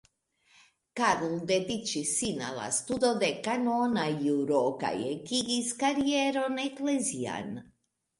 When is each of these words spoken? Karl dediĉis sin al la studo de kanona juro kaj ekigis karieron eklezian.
Karl 0.99 1.33
dediĉis 1.49 2.13
sin 2.21 2.39
al 2.47 2.57
la 2.59 2.65
studo 2.77 3.11
de 3.23 3.29
kanona 3.47 4.05
juro 4.29 4.63
kaj 4.85 4.91
ekigis 5.11 5.69
karieron 5.85 6.57
eklezian. 6.65 7.53